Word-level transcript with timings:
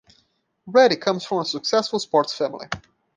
Reddy 0.65 0.95
comes 0.95 1.23
from 1.25 1.37
a 1.41 1.45
successful 1.45 1.99
sports 1.99 2.35
family. 2.35 2.65